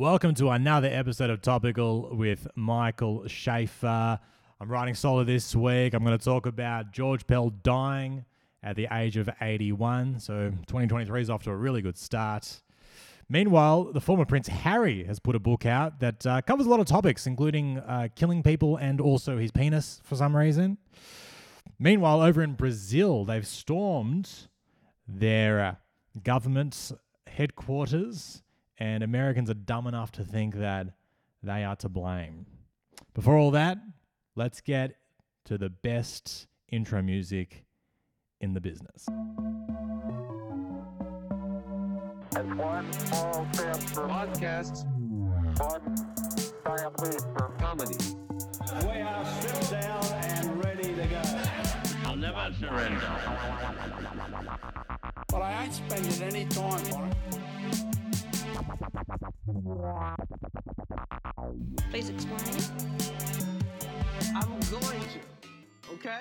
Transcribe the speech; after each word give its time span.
Welcome 0.00 0.36
to 0.36 0.50
another 0.50 0.86
episode 0.86 1.28
of 1.28 1.42
Topical 1.42 2.14
with 2.14 2.46
Michael 2.54 3.24
Shafar. 3.26 4.20
I'm 4.60 4.70
writing 4.70 4.94
solo 4.94 5.24
this 5.24 5.56
week. 5.56 5.92
I'm 5.92 6.04
going 6.04 6.16
to 6.16 6.24
talk 6.24 6.46
about 6.46 6.92
George 6.92 7.26
Pell 7.26 7.50
dying 7.50 8.24
at 8.62 8.76
the 8.76 8.86
age 8.92 9.16
of 9.16 9.28
81. 9.40 10.20
So 10.20 10.50
2023 10.68 11.20
is 11.20 11.28
off 11.28 11.42
to 11.42 11.50
a 11.50 11.56
really 11.56 11.82
good 11.82 11.98
start. 11.98 12.62
Meanwhile, 13.28 13.92
the 13.92 14.00
former 14.00 14.24
Prince 14.24 14.46
Harry 14.46 15.02
has 15.02 15.18
put 15.18 15.34
a 15.34 15.40
book 15.40 15.66
out 15.66 15.98
that 15.98 16.24
uh, 16.24 16.42
covers 16.42 16.66
a 16.66 16.70
lot 16.70 16.78
of 16.78 16.86
topics, 16.86 17.26
including 17.26 17.78
uh, 17.80 18.06
killing 18.14 18.44
people 18.44 18.76
and 18.76 19.00
also 19.00 19.36
his 19.36 19.50
penis 19.50 20.00
for 20.04 20.14
some 20.14 20.36
reason. 20.36 20.78
Meanwhile, 21.76 22.22
over 22.22 22.40
in 22.40 22.52
Brazil, 22.52 23.24
they've 23.24 23.44
stormed 23.44 24.30
their 25.08 25.60
uh, 25.60 25.74
government's 26.22 26.92
headquarters, 27.26 28.44
and 28.78 29.02
Americans 29.02 29.50
are 29.50 29.54
dumb 29.54 29.86
enough 29.86 30.12
to 30.12 30.24
think 30.24 30.54
that 30.56 30.88
they 31.42 31.64
are 31.64 31.76
to 31.76 31.88
blame. 31.88 32.46
Before 33.14 33.36
all 33.36 33.50
that, 33.52 33.78
let's 34.36 34.60
get 34.60 34.96
to 35.46 35.58
the 35.58 35.70
best 35.70 36.46
intro 36.68 37.02
music 37.02 37.64
in 38.40 38.54
the 38.54 38.60
business. 38.60 39.06
It's 42.36 42.54
one 42.54 42.92
small 42.92 43.48
step 43.52 43.76
for 43.76 44.06
podcasts, 44.06 44.84
one 45.58 45.96
giant 46.64 47.02
leap 47.02 47.20
for 47.36 47.54
comedy. 47.58 47.96
We 48.82 49.00
are 49.00 49.24
stripped 49.40 49.70
down 49.70 50.04
and 50.22 50.64
ready 50.64 50.94
to 50.94 51.06
go. 51.06 51.22
I'll 52.04 52.16
never 52.16 52.54
surrender. 52.60 53.00
But 55.28 55.42
I 55.42 55.64
ain't 55.64 55.74
spending 55.74 56.22
any 56.22 56.44
time 56.46 56.92
on 56.94 57.08
it. 57.08 57.27
Please 61.90 62.10
explain. 62.10 62.62
I'm 64.34 64.60
going 64.70 65.00
to. 65.00 65.94
Okay? 65.94 66.20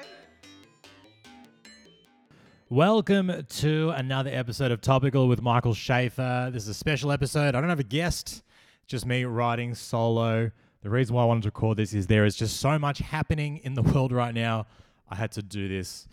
Welcome 2.70 3.46
to 3.46 3.90
another 3.90 4.30
episode 4.32 4.72
of 4.72 4.80
Topical 4.80 5.28
with 5.28 5.42
Michael 5.42 5.74
Shafar. 5.74 6.54
This 6.54 6.64
is 6.64 6.70
a 6.70 6.74
special 6.74 7.12
episode. 7.12 7.54
I 7.54 7.60
don't 7.60 7.70
have 7.70 7.82
a 7.82 7.84
guest, 7.84 8.44
just 8.86 9.06
me 9.06 9.26
writing 9.26 9.76
solo. 9.76 10.50
The 10.82 10.90
reason 10.90 11.14
why 11.14 11.24
I 11.24 11.26
wanted 11.26 11.44
to 11.44 11.50
record 11.50 11.76
this 11.76 11.94
is 11.94 12.08
there 12.08 12.24
is 12.24 12.36
just 12.36 12.62
so 12.62 12.80
much 12.80 13.00
happening 13.00 13.58
in 13.58 13.74
the 13.74 13.82
world 13.94 14.14
right 14.14 14.34
now. 14.34 14.68
I 15.10 15.16
had 15.16 15.34
to 15.34 15.42
do 15.44 15.68
this 15.68 16.08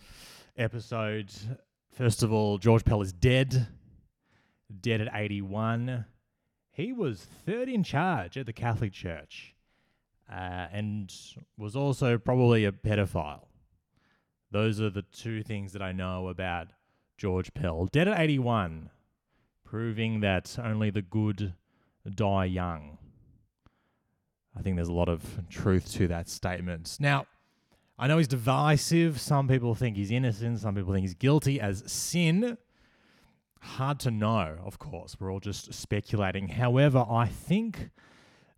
episode. 0.57 1.31
First 1.93 2.23
of 2.23 2.33
all, 2.33 2.57
George 2.57 2.83
Pell 2.83 3.01
is 3.01 3.13
dead, 3.13 3.67
dead 4.81 4.99
at 4.99 5.09
81. 5.13 6.03
He 6.75 6.91
was 6.91 7.25
third 7.45 7.69
in 7.69 7.83
charge 7.83 8.37
at 8.37 8.45
the 8.45 8.51
Catholic 8.51 8.91
Church 8.91 9.55
uh, 10.29 10.67
and 10.73 11.13
was 11.57 11.73
also 11.73 12.17
probably 12.17 12.65
a 12.65 12.73
pedophile. 12.73 13.45
Those 14.51 14.81
are 14.81 14.89
the 14.89 15.03
two 15.03 15.41
things 15.41 15.71
that 15.71 15.81
I 15.81 15.93
know 15.93 16.27
about 16.27 16.67
George 17.17 17.53
Pell. 17.53 17.85
Dead 17.85 18.09
at 18.09 18.19
81, 18.19 18.89
proving 19.63 20.19
that 20.19 20.57
only 20.61 20.89
the 20.89 21.01
good 21.01 21.53
die 22.13 22.45
young. 22.45 22.97
I 24.53 24.61
think 24.61 24.75
there's 24.75 24.89
a 24.89 24.93
lot 24.93 25.07
of 25.07 25.23
truth 25.49 25.93
to 25.93 26.09
that 26.09 26.27
statement. 26.27 26.97
Now, 26.99 27.25
I 27.97 28.07
know 28.07 28.17
he's 28.17 28.27
divisive. 28.27 29.21
Some 29.21 29.47
people 29.47 29.75
think 29.75 29.95
he's 29.95 30.11
innocent, 30.11 30.59
some 30.59 30.75
people 30.75 30.91
think 30.91 31.03
he's 31.03 31.13
guilty 31.13 31.61
as 31.61 31.89
sin. 31.89 32.57
Hard 33.65 33.99
to 34.01 34.11
know, 34.11 34.59
of 34.63 34.79
course. 34.79 35.17
We're 35.19 35.33
all 35.33 35.39
just 35.39 35.73
speculating. 35.73 36.47
However, 36.47 37.03
I 37.09 37.25
think 37.27 37.89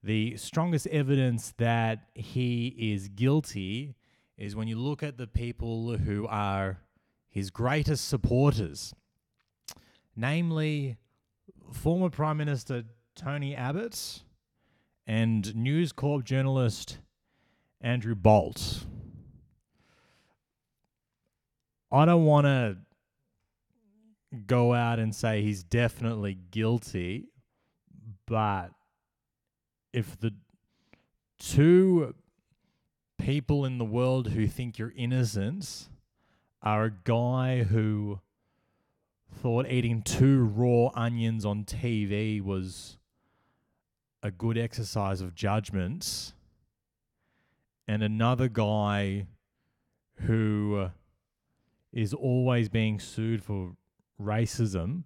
the 0.03 0.35
strongest 0.37 0.85
evidence 0.87 1.53
that 1.57 2.09
he 2.13 2.75
is 2.93 3.07
guilty 3.07 3.95
is 4.37 4.55
when 4.55 4.67
you 4.67 4.77
look 4.77 5.01
at 5.01 5.17
the 5.17 5.25
people 5.25 5.97
who 5.97 6.27
are 6.27 6.81
his 7.29 7.49
greatest 7.49 8.07
supporters, 8.07 8.93
namely 10.15 10.97
former 11.71 12.09
Prime 12.09 12.37
Minister 12.37 12.83
Tony 13.15 13.55
Abbott 13.55 14.23
and 15.07 15.55
News 15.55 15.93
Corp 15.93 16.25
journalist 16.25 16.99
Andrew 17.81 18.13
Bolt. 18.13 18.85
I 21.91 22.05
don't 22.05 22.25
want 22.25 22.45
to 22.45 22.77
go 24.45 24.73
out 24.73 24.99
and 24.99 25.15
say 25.15 25.41
he's 25.41 25.63
definitely 25.63 26.37
guilty, 26.51 27.29
but 28.25 28.71
if 29.93 30.19
the 30.19 30.33
two 31.39 32.13
people 33.17 33.65
in 33.65 33.77
the 33.77 33.85
world 33.85 34.29
who 34.29 34.47
think 34.47 34.77
you're 34.77 34.93
innocent 34.95 35.87
are 36.61 36.85
a 36.85 36.91
guy 37.03 37.63
who 37.63 38.19
thought 39.41 39.67
eating 39.69 40.01
two 40.01 40.43
raw 40.43 40.89
onions 40.95 41.45
on 41.45 41.63
TV 41.63 42.41
was 42.41 42.97
a 44.23 44.31
good 44.31 44.57
exercise 44.57 45.21
of 45.21 45.35
judgment, 45.35 46.33
and 47.87 48.03
another 48.03 48.49
guy 48.49 49.25
who 50.21 50.89
is 51.93 52.13
always 52.13 52.67
being 52.67 52.99
sued 52.99 53.43
for 53.43 53.75
racism. 54.21 55.03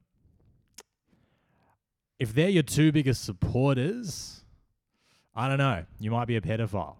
If 2.20 2.34
they're 2.34 2.50
your 2.50 2.64
two 2.64 2.92
biggest 2.92 3.24
supporters, 3.24 4.44
I 5.36 5.48
don't 5.48 5.58
know, 5.58 5.86
you 6.00 6.12
might 6.12 6.26
be 6.26 6.36
a 6.36 6.42
pedophile. 6.42 6.96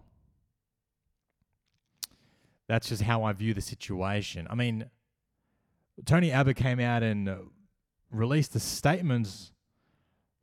That's 2.68 2.88
just 2.88 3.02
how 3.02 3.24
I 3.24 3.32
view 3.32 3.54
the 3.54 3.60
situation. 3.60 4.46
I 4.48 4.54
mean, 4.54 4.86
Tony 6.06 6.32
Abbott 6.32 6.56
came 6.56 6.80
out 6.80 7.02
and 7.02 7.30
released 8.10 8.54
a 8.56 8.60
statement 8.60 9.52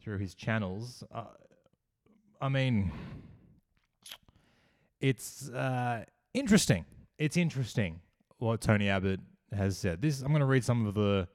through 0.02 0.20
his 0.20 0.36
channels. 0.36 1.04
Uh, 1.12 1.24
I 2.42 2.50
mean, 2.50 2.92
it's 5.02 5.50
uh, 5.50 6.06
interesting. 6.34 6.86
It's 7.18 7.38
interesting 7.38 8.00
what 8.38 8.62
Tony 8.62 8.90
Abbott 8.90 9.20
has 9.56 9.78
said. 9.78 10.02
This 10.02 10.22
I'm 10.22 10.30
going 10.30 10.40
to 10.40 10.46
read 10.46 10.64
some 10.64 10.86
of 10.88 10.94
the 10.94 11.28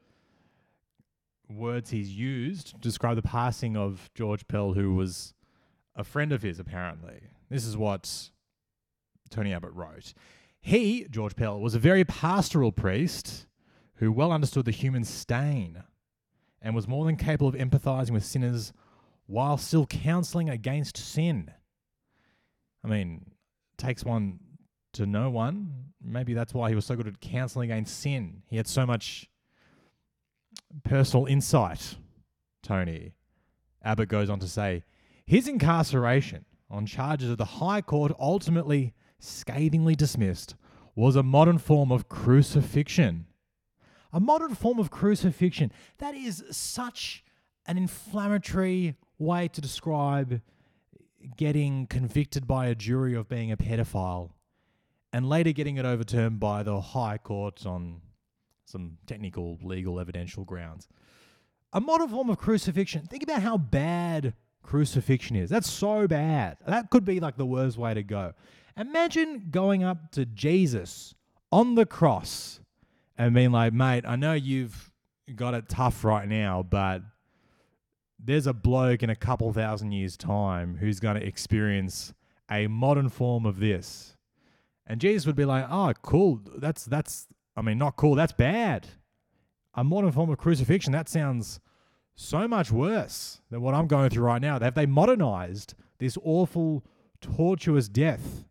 words 1.54 1.90
he's 1.90 2.10
used 2.10 2.80
describe 2.80 3.16
the 3.16 3.22
passing 3.22 3.76
of 3.76 4.10
George 4.14 4.46
Pell, 4.48 4.72
who 4.72 4.94
was 4.94 5.34
a 5.96 6.04
friend 6.04 6.32
of 6.32 6.42
his, 6.42 6.58
apparently. 6.58 7.28
This 7.50 7.64
is 7.64 7.76
what 7.76 8.30
Tony 9.30 9.52
Abbott 9.52 9.72
wrote. 9.74 10.14
He, 10.60 11.06
George 11.10 11.36
Pell, 11.36 11.60
was 11.60 11.74
a 11.74 11.78
very 11.78 12.04
pastoral 12.04 12.72
priest 12.72 13.46
who 13.96 14.10
well 14.10 14.32
understood 14.32 14.64
the 14.64 14.70
human 14.70 15.04
stain 15.04 15.82
and 16.60 16.74
was 16.74 16.88
more 16.88 17.04
than 17.04 17.16
capable 17.16 17.48
of 17.48 17.54
empathizing 17.54 18.12
with 18.12 18.24
sinners 18.24 18.72
while 19.26 19.56
still 19.56 19.86
counseling 19.86 20.48
against 20.48 20.96
sin. 20.96 21.50
I 22.82 22.88
mean, 22.88 23.30
takes 23.76 24.04
one 24.04 24.40
to 24.94 25.06
know 25.06 25.30
one. 25.30 25.92
Maybe 26.02 26.34
that's 26.34 26.54
why 26.54 26.68
he 26.68 26.74
was 26.74 26.84
so 26.84 26.96
good 26.96 27.06
at 27.06 27.20
counseling 27.20 27.70
against 27.70 28.00
sin. 28.00 28.42
He 28.46 28.56
had 28.56 28.66
so 28.66 28.86
much 28.86 29.28
personal 30.84 31.26
insight, 31.26 31.96
Tony. 32.62 33.14
Abbott 33.82 34.08
goes 34.08 34.30
on 34.30 34.38
to 34.40 34.48
say 34.48 34.82
his 35.26 35.48
incarceration 35.48 36.44
on 36.70 36.86
charges 36.86 37.30
of 37.30 37.38
the 37.38 37.44
High 37.44 37.80
Court 37.80 38.12
ultimately 38.18 38.94
scathingly 39.18 39.94
dismissed 39.94 40.54
was 40.94 41.16
a 41.16 41.22
modern 41.22 41.58
form 41.58 41.90
of 41.90 42.08
crucifixion. 42.08 43.26
A 44.12 44.20
modern 44.20 44.54
form 44.54 44.78
of 44.78 44.90
crucifixion. 44.90 45.72
That 45.98 46.14
is 46.14 46.44
such 46.50 47.24
an 47.66 47.76
inflammatory 47.76 48.96
way 49.18 49.48
to 49.48 49.60
describe 49.60 50.40
getting 51.36 51.86
convicted 51.86 52.46
by 52.46 52.66
a 52.66 52.74
jury 52.74 53.14
of 53.14 53.28
being 53.28 53.50
a 53.50 53.56
pedophile 53.56 54.30
and 55.12 55.28
later 55.28 55.52
getting 55.52 55.78
it 55.78 55.84
overturned 55.84 56.38
by 56.38 56.62
the 56.62 56.80
High 56.80 57.18
Court 57.18 57.64
on 57.66 58.00
some 58.64 58.98
technical, 59.06 59.58
legal, 59.62 60.00
evidential 60.00 60.44
grounds. 60.44 60.88
A 61.72 61.80
modern 61.80 62.08
form 62.08 62.30
of 62.30 62.38
crucifixion. 62.38 63.06
Think 63.06 63.22
about 63.22 63.42
how 63.42 63.56
bad 63.56 64.34
crucifixion 64.62 65.36
is. 65.36 65.50
That's 65.50 65.70
so 65.70 66.06
bad. 66.06 66.56
That 66.66 66.90
could 66.90 67.04
be 67.04 67.20
like 67.20 67.36
the 67.36 67.46
worst 67.46 67.76
way 67.76 67.94
to 67.94 68.02
go. 68.02 68.32
Imagine 68.76 69.48
going 69.50 69.84
up 69.84 70.10
to 70.12 70.24
Jesus 70.24 71.14
on 71.52 71.74
the 71.74 71.86
cross 71.86 72.60
and 73.16 73.34
being 73.34 73.52
like, 73.52 73.72
mate, 73.72 74.04
I 74.06 74.16
know 74.16 74.32
you've 74.32 74.90
got 75.36 75.54
it 75.54 75.68
tough 75.68 76.04
right 76.04 76.28
now, 76.28 76.64
but 76.68 77.02
there's 78.18 78.46
a 78.46 78.52
bloke 78.52 79.02
in 79.02 79.10
a 79.10 79.16
couple 79.16 79.52
thousand 79.52 79.92
years' 79.92 80.16
time 80.16 80.78
who's 80.80 80.98
going 80.98 81.16
to 81.16 81.24
experience 81.24 82.12
a 82.50 82.66
modern 82.66 83.08
form 83.08 83.46
of 83.46 83.60
this. 83.60 84.16
And 84.86 85.00
Jesus 85.00 85.26
would 85.26 85.36
be 85.36 85.44
like, 85.44 85.66
oh, 85.70 85.92
cool. 86.02 86.40
That's, 86.56 86.84
that's, 86.84 87.26
I 87.56 87.62
mean, 87.62 87.78
not 87.78 87.96
cool. 87.96 88.14
That's 88.14 88.32
bad. 88.32 88.88
A 89.74 89.84
modern 89.84 90.12
form 90.12 90.30
of 90.30 90.38
crucifixion. 90.38 90.92
That 90.92 91.08
sounds 91.08 91.60
so 92.14 92.46
much 92.46 92.70
worse 92.70 93.40
than 93.50 93.60
what 93.60 93.74
I'm 93.74 93.86
going 93.86 94.10
through 94.10 94.24
right 94.24 94.42
now. 94.42 94.58
Have 94.58 94.74
they 94.74 94.86
modernized 94.86 95.74
this 95.98 96.16
awful, 96.22 96.84
tortuous 97.20 97.88
death? 97.88 98.44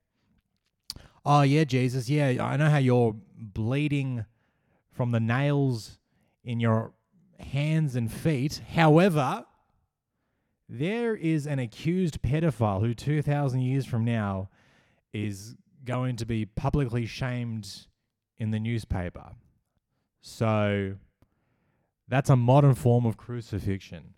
Oh, 1.26 1.42
yeah, 1.42 1.64
Jesus. 1.64 2.10
Yeah, 2.10 2.38
I 2.42 2.58
know 2.58 2.70
how 2.70 2.78
you're 2.78 3.16
bleeding 3.38 4.26
from 4.92 5.12
the 5.12 5.20
nails 5.20 5.98
in 6.44 6.60
your 6.60 6.94
hands 7.40 7.96
and 7.96 8.12
feet. 8.12 8.62
However, 8.74 9.46
there 10.68 11.16
is 11.16 11.48
an 11.48 11.60
accused 11.60 12.22
pedophile 12.22 12.82
who 12.82 12.94
2,000 12.94 13.62
years 13.62 13.86
from 13.86 14.04
now 14.04 14.50
is 15.14 15.56
going 15.86 16.16
to 16.18 16.26
be 16.26 16.46
publicly 16.46 17.06
shamed 17.06 17.88
in 18.38 18.52
the 18.52 18.60
newspaper. 18.60 19.32
So 20.22 20.96
that's 22.08 22.30
a 22.30 22.36
modern 22.36 22.76
form 22.76 23.06
of 23.06 23.18
crucifixion. 23.18 24.14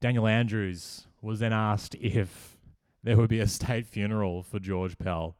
Daniel 0.00 0.26
Andrews 0.26 1.06
was 1.22 1.40
then 1.40 1.52
asked 1.52 1.94
if 1.96 2.56
there 3.02 3.16
would 3.16 3.30
be 3.30 3.40
a 3.40 3.46
state 3.46 3.86
funeral 3.86 4.42
for 4.42 4.58
George 4.58 4.98
Pell. 4.98 5.36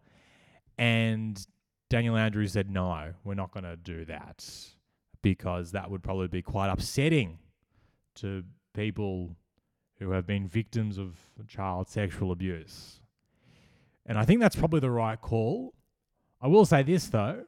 And 0.78 1.44
Daniel 1.88 2.16
Andrews 2.16 2.52
said, 2.52 2.70
no, 2.70 3.14
we're 3.24 3.34
not 3.34 3.52
going 3.52 3.64
to 3.64 3.76
do 3.76 4.04
that 4.06 4.48
because 5.22 5.72
that 5.72 5.90
would 5.90 6.02
probably 6.02 6.28
be 6.28 6.42
quite 6.42 6.68
upsetting 6.68 7.38
to 8.16 8.44
people 8.74 9.36
who 9.98 10.10
have 10.10 10.26
been 10.26 10.46
victims 10.46 10.98
of 10.98 11.16
child 11.48 11.88
sexual 11.88 12.30
abuse. 12.30 13.00
And 14.04 14.18
I 14.18 14.24
think 14.24 14.40
that's 14.40 14.56
probably 14.56 14.80
the 14.80 14.90
right 14.90 15.20
call. 15.20 15.74
I 16.40 16.48
will 16.48 16.64
say 16.64 16.82
this 16.82 17.08
though 17.08 17.44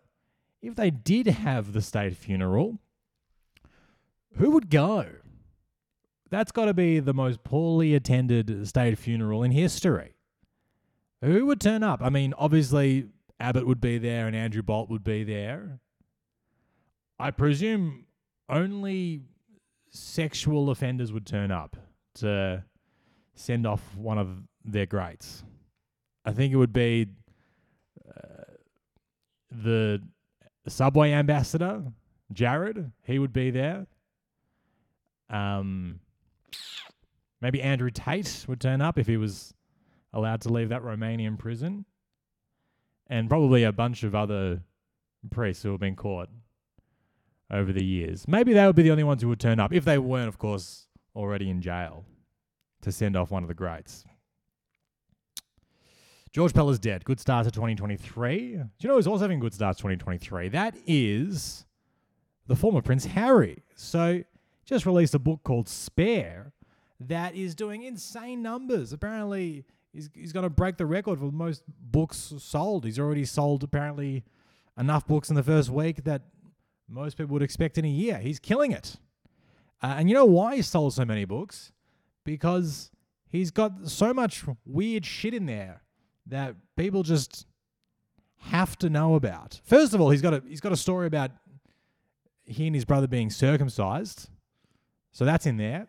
if 0.63 0.75
they 0.75 0.91
did 0.91 1.27
have 1.27 1.73
the 1.73 1.83
state 1.83 2.17
funeral, 2.17 2.79
who 4.37 4.51
would 4.51 4.71
go? 4.71 5.07
That's 6.31 6.53
got 6.53 6.67
to 6.67 6.75
be 6.75 7.01
the 7.01 7.15
most 7.15 7.43
poorly 7.45 7.95
attended 7.95 8.67
state 8.69 8.99
funeral 8.99 9.43
in 9.43 9.53
history. 9.53 10.15
Who 11.23 11.47
would 11.47 11.61
turn 11.61 11.83
up? 11.83 12.01
I 12.03 12.11
mean, 12.11 12.35
obviously, 12.37 13.07
Abbott 13.41 13.67
would 13.67 13.81
be 13.81 13.99
there 13.99 14.27
and 14.27 14.37
Andrew 14.37 14.63
Bolt 14.63 14.91
would 14.91 15.05
be 15.05 15.25
there. 15.25 15.81
I 17.19 17.31
presume 17.31 18.07
only 18.49 19.23
sexual 19.91 20.71
offenders 20.71 21.13
would 21.13 21.27
turn 21.27 21.51
up 21.51 21.77
to 22.17 22.63
send 23.35 23.67
off 23.67 23.97
one 23.97 24.19
of 24.19 24.29
their 24.65 24.87
greats. 24.87 25.43
I 26.25 26.33
think 26.33 26.53
it 26.53 26.57
would 26.57 26.73
be 26.73 27.09
the 29.51 30.03
Subway 30.67 31.13
ambassador, 31.13 31.83
Jared. 32.33 32.93
He 33.05 33.19
would 33.19 33.33
be 33.33 33.51
there. 33.51 33.87
Um, 35.31 36.01
maybe 37.41 37.63
Andrew 37.63 37.91
Tate 37.91 38.45
would 38.49 38.61
turn 38.61 38.81
up 38.81 38.99
if 38.99 39.07
he 39.07 39.17
was 39.17 39.55
allowed 40.13 40.41
to 40.43 40.53
leave 40.53 40.71
that 40.71 40.83
Romanian 40.83 41.39
prison. 41.39 41.85
And 43.09 43.29
probably 43.29 43.65
a 43.65 43.73
bunch 43.73 44.03
of 44.03 44.15
other 44.15 44.61
priests 45.31 45.63
who 45.63 45.71
have 45.71 45.81
been 45.81 45.97
caught 45.97 46.29
over 47.51 47.73
the 47.73 47.85
years. 47.85 48.29
Maybe 48.29 48.53
they 48.53 48.67
would 48.67 48.77
be 48.77 48.83
the 48.83 48.91
only 48.91 49.05
ones 49.05 49.23
who 49.23 49.29
would 49.29 49.41
turn 49.41 49.59
up, 49.59 49.73
if 49.73 49.85
they 49.85 49.99
weren't, 49.99 50.29
of 50.29 50.39
course, 50.39 50.87
already 51.17 51.49
in 51.49 51.63
jail 51.63 52.05
to 52.83 52.93
send 52.93 53.17
off 53.17 53.31
one 53.31 53.43
of 53.43 53.49
the 53.49 53.55
greats. 53.55 54.05
George 56.33 56.53
Pell 56.53 56.69
is 56.71 56.79
dead. 56.79 57.05
Good 57.05 57.21
start 57.21 57.45
to 57.45 57.51
2023. 57.51 58.39
Do 58.39 58.65
you 58.81 58.89
know 58.89 58.97
who's 58.97 59.07
also 59.07 59.23
having 59.23 59.41
good 59.41 59.55
starts 59.55 59.79
2023? 59.79 60.49
That 60.51 60.77
is 60.87 61.65
the 62.47 62.57
former 62.57 62.83
Prince 62.83 63.07
Harry. 63.07 63.63
So, 63.77 64.23
just 64.67 64.85
released 64.85 65.15
a 65.15 65.19
book 65.19 65.41
called 65.43 65.69
Spare 65.69 66.53
that 67.01 67.35
is 67.35 67.55
doing 67.55 67.83
insane 67.83 68.43
numbers. 68.43 68.93
Apparently, 68.93 69.65
he's, 69.93 70.11
he's 70.13 70.33
going 70.33 70.43
to 70.43 70.51
break 70.51 70.77
the 70.77 70.85
record 70.85 71.19
for 71.19 71.31
most 71.31 71.63
books 71.67 72.35
sold. 72.39 72.85
He's 72.85 72.99
already 72.99 73.25
sold, 73.25 73.63
apparently, 73.63 74.25
enough 74.77 75.07
books 75.07 75.31
in 75.31 75.37
the 75.37 75.43
first 75.43 75.71
week 75.71 76.05
that 76.05 76.23
most 76.89 77.17
people 77.17 77.33
would 77.35 77.43
expect 77.43 77.79
in 77.79 77.85
a 77.85 77.91
year. 77.91 78.19
He's 78.19 78.39
killing 78.39 78.73
it. 78.73 78.97
Uh, 79.83 79.95
and 79.99 80.09
you 80.09 80.15
know 80.15 80.25
why 80.25 80.57
he 80.57 80.63
sold 80.63 80.93
so 80.93 81.05
many 81.05 81.25
books? 81.25 81.73
Because 82.25 82.91
he's 83.29 83.51
got 83.51 83.89
so 83.89 84.13
much 84.13 84.45
weird 84.67 85.07
shit 85.07 85.33
in 85.33 85.47
there 85.47 85.83
that 86.29 86.55
people 86.77 87.03
just 87.03 87.47
have 88.39 88.79
to 88.79 88.89
know 88.89 89.15
about. 89.15 89.61
First 89.65 89.95
of 89.95 90.01
all, 90.01 90.11
he's 90.11 90.23
got 90.23 90.35
a 90.35 90.43
he's 90.47 90.61
got 90.61 90.73
a 90.73 90.77
story 90.77 91.07
about 91.07 91.33
he 92.45 92.67
and 92.67 92.75
his 92.75 92.85
brother 92.85 93.07
being 93.07 93.31
circumcised. 93.31 94.29
So 95.13 95.25
that's 95.25 95.47
in 95.47 95.57
there. 95.57 95.89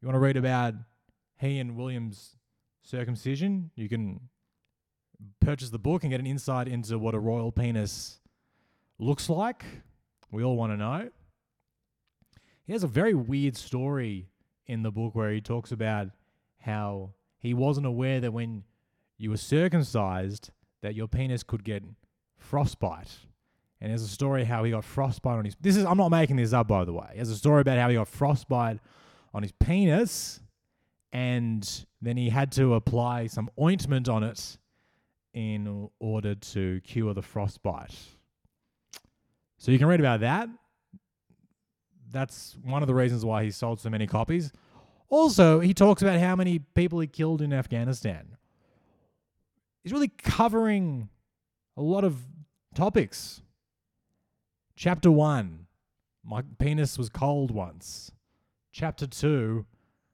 You 0.00 0.06
want 0.06 0.16
to 0.16 0.20
read 0.20 0.36
about 0.36 0.74
he 1.38 1.58
and 1.58 1.76
William's 1.76 2.36
circumcision? 2.82 3.70
You 3.74 3.88
can 3.88 4.20
purchase 5.40 5.70
the 5.70 5.78
book 5.78 6.02
and 6.02 6.10
get 6.10 6.20
an 6.20 6.26
insight 6.26 6.68
into 6.68 6.98
what 6.98 7.14
a 7.14 7.18
royal 7.18 7.52
penis 7.52 8.20
looks 8.98 9.28
like. 9.28 9.64
We 10.30 10.44
all 10.44 10.56
want 10.56 10.72
to 10.72 10.76
know. 10.76 11.10
He 12.66 12.72
has 12.72 12.84
a 12.84 12.88
very 12.88 13.14
weird 13.14 13.56
story 13.56 14.28
in 14.66 14.82
the 14.82 14.90
book 14.90 15.14
where 15.14 15.32
he 15.32 15.40
talks 15.40 15.72
about 15.72 16.08
how 16.60 17.14
he 17.38 17.54
wasn't 17.54 17.86
aware 17.86 18.20
that 18.20 18.32
when 18.32 18.64
you 19.18 19.30
were 19.30 19.36
circumcised 19.36 20.50
that 20.80 20.94
your 20.94 21.08
penis 21.08 21.42
could 21.42 21.64
get 21.64 21.82
frostbite. 22.38 23.18
And 23.80 23.90
there's 23.90 24.02
a 24.02 24.08
story 24.08 24.44
how 24.44 24.64
he 24.64 24.70
got 24.70 24.84
frostbite 24.84 25.38
on 25.38 25.44
his. 25.44 25.56
This 25.60 25.76
is 25.76 25.84
I'm 25.84 25.98
not 25.98 26.08
making 26.08 26.36
this 26.36 26.52
up 26.52 26.68
by 26.68 26.84
the 26.84 26.92
way. 26.92 27.12
There's 27.14 27.30
a 27.30 27.36
story 27.36 27.60
about 27.60 27.78
how 27.78 27.88
he 27.88 27.96
got 27.96 28.08
frostbite 28.08 28.78
on 29.34 29.42
his 29.42 29.52
penis, 29.52 30.40
and 31.12 31.86
then 32.00 32.16
he 32.16 32.30
had 32.30 32.50
to 32.52 32.74
apply 32.74 33.26
some 33.26 33.50
ointment 33.60 34.08
on 34.08 34.22
it 34.22 34.58
in 35.34 35.88
order 36.00 36.34
to 36.34 36.80
cure 36.80 37.14
the 37.14 37.22
frostbite. 37.22 37.94
So 39.58 39.70
you 39.70 39.78
can 39.78 39.88
read 39.88 40.00
about 40.00 40.20
that. 40.20 40.48
That's 42.10 42.56
one 42.62 42.82
of 42.82 42.88
the 42.88 42.94
reasons 42.94 43.24
why 43.24 43.44
he 43.44 43.50
sold 43.50 43.80
so 43.80 43.90
many 43.90 44.06
copies. 44.06 44.50
Also, 45.10 45.60
he 45.60 45.74
talks 45.74 46.02
about 46.02 46.18
how 46.18 46.34
many 46.34 46.58
people 46.58 47.00
he 47.00 47.06
killed 47.06 47.42
in 47.42 47.52
Afghanistan 47.52 48.37
he's 49.88 49.92
really 49.94 50.08
covering 50.08 51.08
a 51.74 51.80
lot 51.80 52.04
of 52.04 52.20
topics. 52.74 53.40
Chapter 54.76 55.10
one, 55.10 55.66
my 56.22 56.42
penis 56.58 56.98
was 56.98 57.08
cold 57.08 57.50
once. 57.50 58.12
Chapter 58.70 59.06
two, 59.06 59.64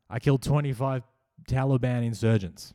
I 0.08 0.20
killed 0.20 0.42
25 0.42 1.02
Taliban 1.48 2.06
insurgents. 2.06 2.72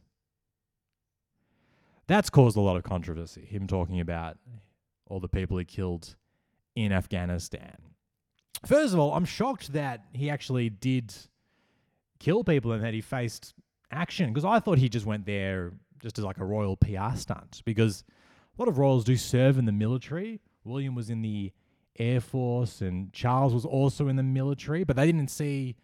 That's 2.08 2.30
caused 2.30 2.58
a 2.58 2.62
lot 2.62 2.76
of 2.76 2.84
controversy, 2.84 3.46
him 3.46 3.66
talking 3.66 4.02
about 4.02 4.38
all 5.06 5.22
the 5.22 5.30
people 5.30 5.58
he 5.58 5.64
killed 5.64 6.18
in 6.76 6.92
Afghanistan. 6.92 7.78
First 8.66 8.94
of 8.94 9.00
all, 9.00 9.14
I'm 9.14 9.24
shocked 9.24 9.72
that 9.72 10.04
he 10.12 10.30
actually 10.30 10.70
did 10.70 11.14
kill 12.20 12.44
people 12.44 12.74
and 12.74 12.84
that 12.84 12.94
he 12.94 13.00
faced 13.00 13.54
action 13.90 14.34
because 14.34 14.44
I 14.44 14.60
thought 14.60 14.80
he 14.80 14.90
just 14.90 15.06
went 15.06 15.26
there 15.26 15.72
just 16.02 16.18
as 16.18 16.26
like 16.26 16.40
a 16.40 16.46
royal 16.46 16.78
PR 16.78 17.16
stunt 17.16 17.62
because 17.66 18.04
a 18.58 18.62
lot 18.62 18.68
of 18.68 18.78
royals 18.78 19.04
do 19.04 19.16
serve 19.16 19.58
in 19.58 19.66
the 19.66 19.72
military. 19.72 20.42
William 20.64 20.96
was 20.96 21.10
in 21.10 21.22
the 21.22 21.52
Air 21.98 22.22
Force 22.22 22.82
and 22.82 23.12
Charles 23.14 23.54
was 23.54 23.66
also 23.66 24.08
in 24.08 24.16
the 24.16 24.24
military, 24.24 24.84
but 24.84 24.96
they 24.96 25.06
didn't 25.06 25.30
see 25.30 25.76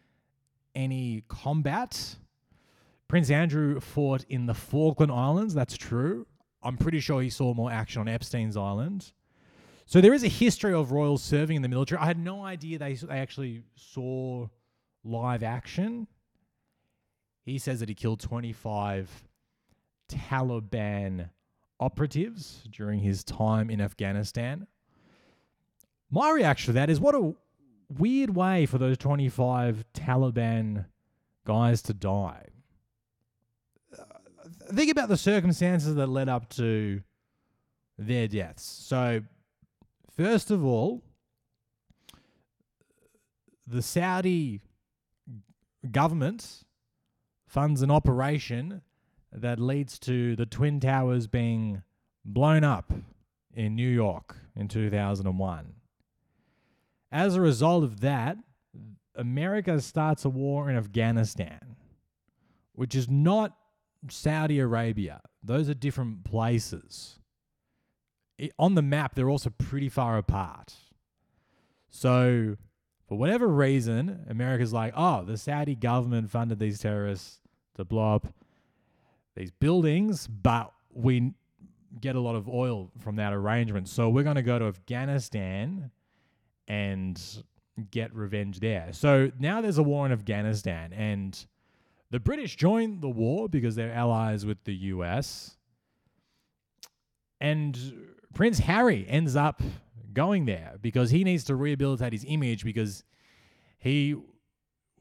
any 0.73 1.23
combat. 1.27 2.15
Prince 3.07 3.29
Andrew 3.29 3.79
fought 3.79 4.25
in 4.29 4.45
the 4.45 4.53
Falkland 4.53 5.11
Islands, 5.11 5.53
that's 5.53 5.77
true. 5.77 6.25
I'm 6.63 6.77
pretty 6.77 6.99
sure 6.99 7.21
he 7.21 7.29
saw 7.29 7.53
more 7.53 7.71
action 7.71 8.01
on 8.01 8.07
Epstein's 8.07 8.57
Island. 8.57 9.11
So 9.85 10.01
there 10.01 10.13
is 10.13 10.23
a 10.23 10.27
history 10.27 10.73
of 10.73 10.91
royals 10.91 11.21
serving 11.21 11.57
in 11.57 11.61
the 11.61 11.67
military. 11.67 12.01
I 12.01 12.05
had 12.05 12.17
no 12.17 12.43
idea 12.43 12.79
they, 12.79 12.93
they 12.95 13.19
actually 13.19 13.61
saw 13.75 14.47
live 15.03 15.43
action. 15.43 16.07
He 17.43 17.59
says 17.59 17.79
that 17.81 17.89
he 17.89 17.93
killed 17.93 18.19
25 18.19 19.27
Taliban 20.09 21.29
operatives 21.79 22.63
during 22.69 22.99
his 22.99 23.23
time 23.23 23.69
in 23.69 23.81
Afghanistan. 23.81 24.67
My 26.09 26.31
reaction 26.31 26.67
to 26.67 26.73
that 26.73 26.89
is 26.89 26.99
what 26.99 27.15
a 27.15 27.33
weird 27.89 28.35
way 28.35 28.65
for 28.65 28.77
those 28.77 28.97
25 28.97 29.83
Taliban 29.93 30.85
guys 31.45 31.81
to 31.83 31.93
die. 31.93 32.47
Think 34.73 34.91
about 34.91 35.09
the 35.09 35.17
circumstances 35.17 35.95
that 35.95 36.07
led 36.07 36.29
up 36.29 36.49
to 36.49 37.01
their 37.97 38.27
deaths. 38.27 38.63
So, 38.63 39.21
first 40.15 40.51
of 40.51 40.63
all, 40.63 41.03
the 43.67 43.81
Saudi 43.81 44.61
government 45.91 46.63
funds 47.47 47.81
an 47.81 47.91
operation 47.91 48.81
that 49.41 49.59
leads 49.59 49.99
to 49.99 50.35
the 50.35 50.45
Twin 50.45 50.79
Towers 50.79 51.27
being 51.27 51.83
blown 52.23 52.63
up 52.63 52.91
in 53.53 53.75
New 53.75 53.89
York 53.89 54.37
in 54.55 54.67
2001. 54.67 55.73
As 57.11 57.35
a 57.35 57.41
result 57.41 57.83
of 57.83 58.01
that, 58.01 58.37
America 59.15 59.79
starts 59.79 60.25
a 60.25 60.29
war 60.29 60.69
in 60.69 60.75
Afghanistan, 60.75 61.75
which 62.73 62.95
is 62.95 63.09
not 63.09 63.55
Saudi 64.09 64.59
Arabia. 64.59 65.21
Those 65.43 65.69
are 65.69 65.73
different 65.73 66.23
places. 66.23 67.19
I 68.39 68.49
on 68.59 68.75
the 68.75 68.81
map, 68.81 69.15
they're 69.15 69.29
also 69.29 69.49
pretty 69.49 69.87
far 69.87 70.17
apart. 70.17 70.73
So, 71.89 72.57
for 73.07 73.17
whatever 73.17 73.47
reason, 73.47 74.25
America's 74.29 74.73
like, 74.73 74.93
oh, 74.97 75.23
the 75.23 75.37
Saudi 75.37 75.75
government 75.75 76.29
funded 76.29 76.59
these 76.59 76.79
terrorists 76.79 77.39
to 77.75 77.85
blow 77.85 78.15
up 78.15 78.33
these 79.35 79.51
buildings, 79.51 80.27
but 80.27 80.71
we 80.93 81.33
get 81.99 82.15
a 82.15 82.19
lot 82.19 82.35
of 82.35 82.49
oil 82.49 82.91
from 82.99 83.17
that 83.17 83.33
arrangement. 83.33 83.87
So 83.87 84.09
we're 84.09 84.23
going 84.23 84.35
to 84.35 84.41
go 84.41 84.59
to 84.59 84.65
Afghanistan 84.65 85.91
and 86.67 87.21
get 87.91 88.13
revenge 88.13 88.59
there. 88.59 88.89
So 88.91 89.31
now 89.39 89.61
there's 89.61 89.77
a 89.77 89.83
war 89.83 90.05
in 90.05 90.11
Afghanistan, 90.11 90.93
and 90.93 91.45
the 92.11 92.19
British 92.19 92.55
joined 92.55 93.01
the 93.01 93.09
war 93.09 93.49
because 93.49 93.75
they're 93.75 93.93
allies 93.93 94.45
with 94.45 94.63
the 94.63 94.73
US. 94.73 95.57
And 97.41 97.77
Prince 98.33 98.59
Harry 98.59 99.05
ends 99.07 99.35
up 99.35 99.61
going 100.13 100.45
there 100.45 100.75
because 100.81 101.09
he 101.11 101.23
needs 101.23 101.43
to 101.45 101.55
rehabilitate 101.55 102.13
his 102.13 102.25
image 102.27 102.63
because 102.63 103.03
he 103.77 104.15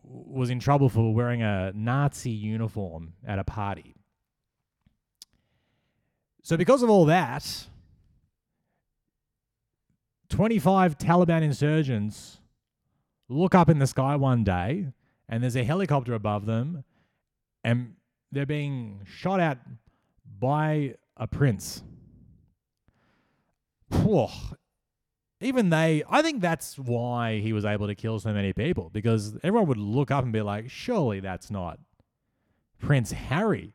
was 0.02 0.50
in 0.50 0.58
trouble 0.58 0.88
for 0.88 1.14
wearing 1.14 1.42
a 1.42 1.72
Nazi 1.74 2.30
uniform 2.30 3.14
at 3.26 3.38
a 3.38 3.44
party. 3.44 3.94
So, 6.44 6.58
because 6.58 6.82
of 6.82 6.90
all 6.90 7.06
that, 7.06 7.66
25 10.28 10.98
Taliban 10.98 11.42
insurgents 11.42 12.38
look 13.30 13.54
up 13.54 13.70
in 13.70 13.78
the 13.78 13.86
sky 13.86 14.14
one 14.16 14.44
day 14.44 14.88
and 15.26 15.42
there's 15.42 15.56
a 15.56 15.64
helicopter 15.64 16.12
above 16.12 16.44
them 16.44 16.84
and 17.64 17.94
they're 18.30 18.44
being 18.44 19.00
shot 19.06 19.40
at 19.40 19.58
by 20.38 20.96
a 21.16 21.26
prince. 21.26 21.82
Even 25.40 25.70
they, 25.70 26.02
I 26.10 26.20
think 26.20 26.42
that's 26.42 26.78
why 26.78 27.38
he 27.38 27.54
was 27.54 27.64
able 27.64 27.86
to 27.86 27.94
kill 27.94 28.20
so 28.20 28.34
many 28.34 28.52
people 28.52 28.90
because 28.92 29.34
everyone 29.42 29.66
would 29.68 29.78
look 29.78 30.10
up 30.10 30.24
and 30.24 30.32
be 30.32 30.42
like, 30.42 30.68
surely 30.68 31.20
that's 31.20 31.50
not 31.50 31.78
Prince 32.78 33.12
Harry 33.12 33.72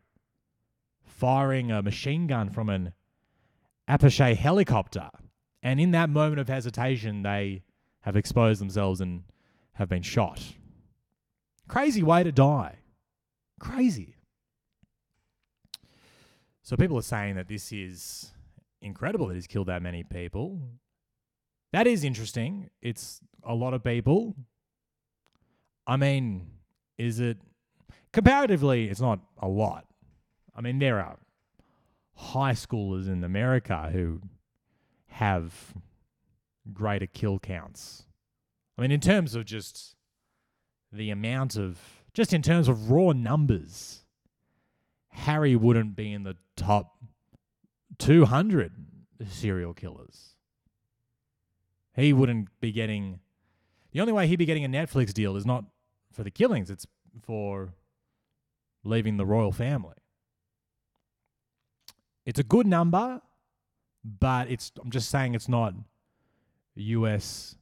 firing 1.20 1.70
a 1.70 1.82
machine 1.82 2.28
gun 2.28 2.50
from 2.50 2.70
an 2.70 2.94
Apache 3.88 4.36
helicopter. 4.36 5.10
And 5.62 5.80
in 5.80 5.92
that 5.92 6.10
moment 6.10 6.40
of 6.40 6.48
hesitation, 6.48 7.24
they 7.24 7.64
have 8.02 8.16
exposed 8.16 8.62
themselves 8.62 9.02
and 9.02 9.24
have 9.74 9.90
been 9.90 10.02
shot. 10.02 10.42
Crazy 11.68 12.02
way 12.02 12.24
to 12.24 12.32
die. 12.32 12.78
Crazy. 13.60 14.16
So 16.64 16.78
people 16.78 16.98
are 16.98 17.02
saying 17.02 17.36
that 17.36 17.50
this 17.50 17.74
is 17.74 18.32
incredible 18.82 19.28
that 19.28 19.36
he's 19.36 19.48
killed 19.48 19.68
that 19.68 19.82
many 19.82 20.04
people. 20.04 20.62
That 21.74 21.86
is 21.86 22.04
interesting. 22.04 22.70
It's 22.82 23.20
a 23.44 23.54
lot 23.54 23.74
of 23.74 23.84
people. 23.84 24.36
I 25.86 25.98
mean, 25.98 26.48
is 26.98 27.20
it 27.20 27.38
comparatively? 28.14 28.90
It's 28.90 29.02
not 29.02 29.20
a 29.42 29.48
lot. 29.48 29.89
I 30.60 30.62
mean, 30.62 30.80
there 30.80 31.00
are 31.00 31.18
high 32.16 32.52
schoolers 32.52 33.08
in 33.08 33.24
America 33.24 33.90
who 33.94 34.20
have 35.08 35.74
greater 36.74 37.08
kill 37.08 37.40
counts. 37.40 38.04
I 38.78 38.82
mean, 38.82 38.92
in 38.92 39.00
terms 39.00 39.36
of 39.36 39.46
just 39.46 39.96
the 40.92 41.12
amount 41.12 41.56
of, 41.56 41.80
just 42.14 42.34
in 42.34 42.42
terms 42.42 42.68
of 42.68 42.92
raw 42.92 43.14
numbers, 43.14 44.04
Harry 45.08 45.56
wouldn't 45.56 45.96
be 45.96 46.12
in 46.12 46.24
the 46.24 46.36
top 46.58 46.98
200 48.00 48.74
serial 49.30 49.74
killers. 49.74 50.36
He 51.96 52.12
wouldn't 52.12 52.50
be 52.60 52.74
getting, 52.74 53.22
the 53.94 54.02
only 54.02 54.12
way 54.12 54.28
he'd 54.28 54.36
be 54.36 54.46
getting 54.46 54.66
a 54.66 54.70
Netflix 54.70 55.14
deal 55.14 55.38
is 55.38 55.46
not 55.46 55.64
for 56.12 56.26
the 56.26 56.32
killings, 56.32 56.70
it's 56.70 56.86
for 57.24 57.76
leaving 58.84 59.16
the 59.16 59.26
royal 59.26 59.54
family. 59.54 59.96
It's 62.30 62.38
a 62.38 62.44
good 62.44 62.68
number, 62.68 63.24
but 64.06 64.52
it's 64.52 64.72
I'm 64.80 64.92
just 64.92 65.10
saying 65.10 65.34
it's 65.34 65.50
not 65.50 65.74
US 66.76 67.56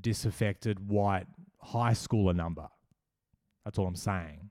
disaffected 0.00 0.88
white 0.88 1.26
high 1.60 1.92
schooler 1.92 2.34
number. 2.34 2.68
That's 3.66 3.78
all 3.78 3.86
I'm 3.86 3.94
saying. 3.94 4.48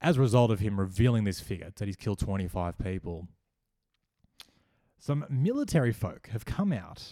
As 0.00 0.16
a 0.16 0.20
result 0.20 0.50
of 0.50 0.60
him 0.60 0.80
revealing 0.80 1.24
this 1.24 1.40
figure 1.40 1.72
that 1.76 1.86
he's 1.86 1.96
killed 1.96 2.18
25 2.18 2.78
people, 2.78 3.28
some 4.98 5.26
military 5.28 5.92
folk 5.92 6.30
have 6.32 6.46
come 6.46 6.72
out 6.72 7.06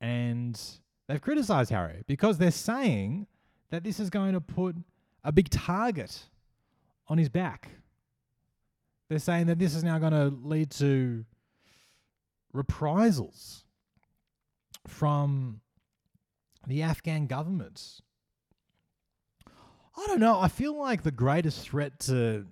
and 0.00 0.58
they've 1.06 1.20
criticized 1.20 1.68
Harry 1.68 2.02
because 2.06 2.38
they're 2.38 2.50
saying 2.50 3.26
that 3.68 3.84
this 3.84 4.00
is 4.00 4.08
going 4.08 4.32
to 4.32 4.40
put 4.40 4.74
a 5.22 5.32
big 5.32 5.50
target 5.50 6.30
on 7.08 7.18
his 7.18 7.28
back. 7.28 7.72
They're 9.14 9.20
saying 9.20 9.46
that 9.46 9.60
this 9.60 9.76
is 9.76 9.84
now 9.84 10.00
going 10.00 10.12
to 10.12 10.36
lead 10.42 10.72
to 10.72 11.24
reprisals 12.52 13.64
from 14.88 15.60
the 16.66 16.82
Afghan 16.82 17.28
government. 17.28 18.00
I 19.46 20.06
don't 20.08 20.18
know. 20.18 20.40
I 20.40 20.48
feel 20.48 20.76
like 20.76 21.04
the 21.04 21.12
greatest 21.12 21.60
threat 21.60 22.00
to 22.00 22.46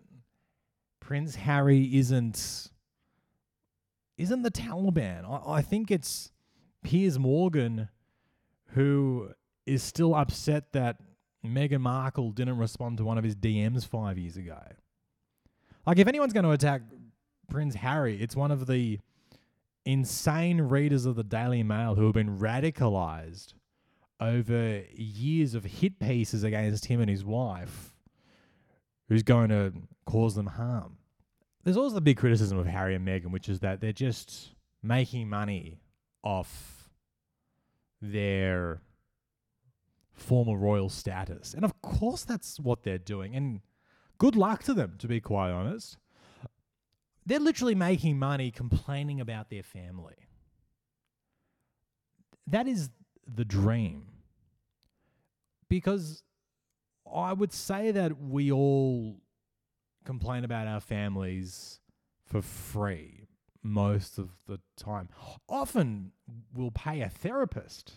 Prince 1.01 1.35
Harry 1.35 1.97
isn't 1.97 2.71
isn't 4.17 4.43
the 4.43 4.51
Taliban. 4.53 5.29
I, 5.29 5.55
I 5.55 5.63
think 5.63 5.91
it's 5.91 6.31
Piers 6.85 7.19
Morgan 7.19 7.89
who 8.75 9.31
is 9.67 9.83
still 9.83 10.15
upset 10.15 10.73
that 10.75 10.99
Meghan 11.45 11.81
Markle 11.81 12.31
didn't 12.31 12.59
respond 12.59 12.99
to 12.99 13.05
one 13.05 13.19
of 13.19 13.25
his 13.25 13.35
DMs 13.35 13.85
five 13.85 14.17
years 14.17 14.37
ago. 14.37 14.61
Like, 15.87 15.99
if 15.99 16.07
anyone's 16.07 16.33
going 16.33 16.45
to 16.45 16.53
attack 16.53 16.83
Prince 17.49 17.75
Harry, 17.77 18.21
it's 18.21 18.37
one 18.37 18.51
of 18.51 18.67
the 18.67 19.01
insane 19.85 20.61
readers 20.61 21.07
of 21.07 21.17
the 21.17 21.25
Daily 21.25 21.63
Mail 21.63 21.97
who 21.97 22.05
have 22.05 22.15
been 22.15 22.39
radicalized 22.39 23.55
over 24.21 24.83
years 24.95 25.55
of 25.55 25.65
hit 25.65 25.99
pieces 25.99 26.45
against 26.45 26.87
him 26.87 27.01
and 27.01 27.11
his 27.11 27.25
wife, 27.25 27.93
who's 29.09 29.25
going 29.25 29.49
to 29.49 29.73
cause 30.07 30.37
them 30.37 30.47
harm. 30.47 30.99
There's 31.65 31.77
also 31.77 31.97
the 31.97 32.01
big 32.01 32.17
criticism 32.17 32.59
of 32.59 32.67
Harry 32.67 32.95
and 32.95 33.07
Meghan, 33.07 33.33
which 33.33 33.49
is 33.49 33.61
that 33.61 33.81
they're 33.81 33.93
just 33.93 34.55
making 34.83 35.29
money 35.29 35.81
off 36.23 36.89
their 38.01 38.81
former 40.13 40.57
royal 40.57 40.89
status. 40.89 41.55
And 41.55 41.65
of 41.65 41.81
course, 41.83 42.25
that's 42.25 42.61
what 42.61 42.85
they're 42.85 42.99
doing. 42.99 43.35
And 43.35 43.61
good 44.23 44.37
luck 44.37 44.63
to 44.63 44.73
them, 44.73 44.95
to 44.99 45.09
be 45.09 45.21
quite 45.21 45.51
honest. 45.51 45.99
They're 47.27 47.41
literally 47.41 47.75
making 47.75 48.21
money 48.21 48.53
complaining 48.53 49.21
about 49.21 49.51
their 49.51 49.65
family. 49.65 50.15
That 52.47 52.69
is 52.69 52.91
the 53.27 53.45
dream. 53.45 54.05
Because 55.69 56.23
I 57.13 57.33
would 57.33 57.53
say 57.53 57.91
that 57.91 58.21
we 58.21 58.53
all 58.53 59.17
complain 60.05 60.45
about 60.45 60.69
our 60.69 60.81
families 60.81 61.81
for 62.25 62.43
free 62.43 63.27
most 63.61 64.19
of 64.19 64.31
the 64.47 64.61
time. 64.77 65.09
Often 65.49 66.13
we'll 66.55 66.71
pay 66.71 67.01
a 67.01 67.09
therapist 67.09 67.95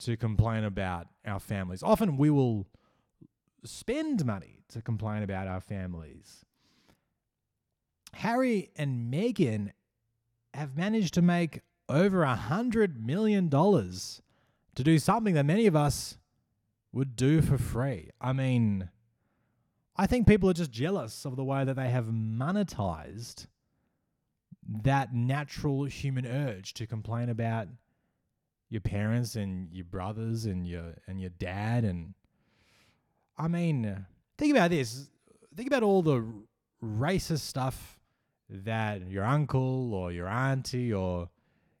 to 0.00 0.14
complain 0.14 0.64
about 0.64 1.06
our 1.24 1.40
families. 1.40 1.82
Often 1.82 2.18
we 2.18 2.28
will 2.28 2.66
spend 3.64 4.24
money 4.24 4.62
to 4.70 4.82
complain 4.82 5.22
about 5.22 5.48
our 5.48 5.60
families. 5.60 6.44
Harry 8.14 8.70
and 8.76 9.12
Meghan 9.12 9.70
have 10.54 10.76
managed 10.76 11.14
to 11.14 11.22
make 11.22 11.60
over 11.88 12.22
a 12.22 12.34
hundred 12.34 13.04
million 13.04 13.48
dollars 13.48 14.22
to 14.74 14.84
do 14.84 14.98
something 14.98 15.34
that 15.34 15.46
many 15.46 15.66
of 15.66 15.76
us 15.76 16.18
would 16.92 17.16
do 17.16 17.42
for 17.42 17.58
free. 17.58 18.10
I 18.20 18.32
mean, 18.32 18.88
I 19.96 20.06
think 20.06 20.26
people 20.26 20.48
are 20.48 20.54
just 20.54 20.70
jealous 20.70 21.24
of 21.24 21.36
the 21.36 21.44
way 21.44 21.64
that 21.64 21.74
they 21.74 21.90
have 21.90 22.06
monetized 22.06 23.46
that 24.82 25.14
natural 25.14 25.84
human 25.84 26.26
urge 26.26 26.74
to 26.74 26.86
complain 26.86 27.28
about 27.28 27.68
your 28.68 28.80
parents 28.82 29.34
and 29.34 29.72
your 29.72 29.86
brothers 29.86 30.44
and 30.44 30.66
your 30.66 30.94
and 31.06 31.20
your 31.20 31.30
dad 31.30 31.84
and 31.84 32.14
I 33.38 33.48
mean, 33.48 34.06
think 34.36 34.56
about 34.56 34.70
this. 34.70 35.08
Think 35.54 35.68
about 35.68 35.82
all 35.82 36.02
the 36.02 36.24
racist 36.82 37.40
stuff 37.40 37.98
that 38.50 39.08
your 39.08 39.24
uncle 39.24 39.94
or 39.94 40.10
your 40.12 40.28
auntie 40.28 40.92
or 40.92 41.28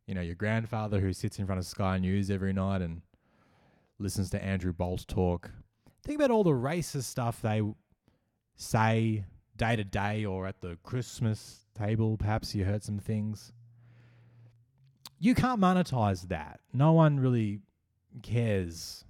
you 0.06 0.14
know 0.14 0.20
your 0.20 0.34
grandfather 0.34 1.00
who 1.00 1.12
sits 1.12 1.38
in 1.38 1.46
front 1.46 1.58
of 1.58 1.66
Sky 1.66 1.98
News 1.98 2.30
every 2.30 2.52
night 2.52 2.82
and 2.82 3.02
listens 3.98 4.30
to 4.30 4.42
Andrew 4.42 4.72
Bolt 4.72 5.06
talk. 5.08 5.50
Think 6.04 6.18
about 6.18 6.30
all 6.30 6.44
the 6.44 6.50
racist 6.50 7.04
stuff 7.04 7.42
they 7.42 7.62
say 8.56 9.24
day 9.56 9.76
to 9.76 9.84
day 9.84 10.24
or 10.24 10.46
at 10.46 10.60
the 10.60 10.78
Christmas 10.82 11.66
table. 11.76 12.16
Perhaps 12.16 12.54
you 12.54 12.64
heard 12.64 12.82
some 12.82 12.98
things. 12.98 13.52
You 15.18 15.34
can't 15.34 15.60
monetize 15.60 16.28
that. 16.28 16.60
No 16.72 16.92
one 16.92 17.18
really 17.18 17.60
cares 18.22 19.04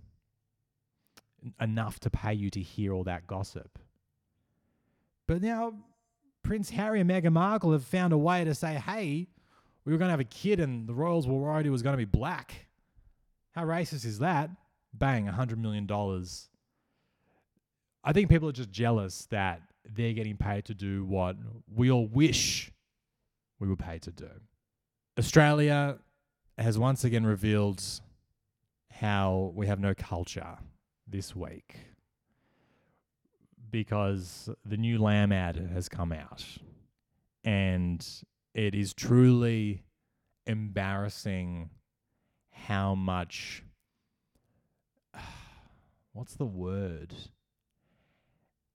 enough 1.60 2.00
to 2.00 2.10
pay 2.10 2.34
you 2.34 2.50
to 2.50 2.60
hear 2.60 2.92
all 2.92 3.04
that 3.04 3.26
gossip. 3.26 3.78
But 5.26 5.42
now 5.42 5.74
Prince 6.42 6.70
Harry 6.70 7.00
and 7.00 7.10
Meghan 7.10 7.32
Markle 7.32 7.72
have 7.72 7.84
found 7.84 8.12
a 8.12 8.18
way 8.18 8.44
to 8.44 8.54
say, 8.54 8.74
hey, 8.74 9.28
we 9.84 9.92
were 9.92 9.98
going 9.98 10.08
to 10.08 10.12
have 10.12 10.20
a 10.20 10.24
kid 10.24 10.60
and 10.60 10.88
the 10.88 10.94
royals 10.94 11.26
were 11.26 11.36
worried 11.36 11.64
he 11.64 11.70
was 11.70 11.82
going 11.82 11.94
to 11.94 11.98
be 11.98 12.04
black. 12.04 12.66
How 13.52 13.64
racist 13.64 14.04
is 14.04 14.18
that? 14.20 14.50
Bang, 14.94 15.26
$100 15.26 15.58
million. 15.58 15.88
I 18.04 18.12
think 18.12 18.28
people 18.28 18.48
are 18.48 18.52
just 18.52 18.70
jealous 18.70 19.26
that 19.30 19.62
they're 19.84 20.12
getting 20.12 20.36
paid 20.36 20.64
to 20.66 20.74
do 20.74 21.04
what 21.04 21.36
we 21.74 21.90
all 21.90 22.06
wish 22.06 22.70
we 23.58 23.68
were 23.68 23.76
paid 23.76 24.02
to 24.02 24.10
do. 24.10 24.30
Australia 25.18 25.98
has 26.56 26.78
once 26.78 27.04
again 27.04 27.24
revealed 27.26 27.82
how 28.90 29.52
we 29.54 29.66
have 29.66 29.80
no 29.80 29.94
culture 29.94 30.58
this 31.08 31.34
week 31.34 31.76
because 33.70 34.48
the 34.64 34.76
new 34.76 34.98
lamb 34.98 35.32
ad 35.32 35.56
has 35.72 35.88
come 35.88 36.12
out 36.12 36.44
and 37.44 38.06
it 38.54 38.74
is 38.74 38.94
truly 38.94 39.84
embarrassing 40.46 41.70
how 42.50 42.94
much 42.94 43.62
what's 46.12 46.34
the 46.34 46.46
word? 46.46 47.14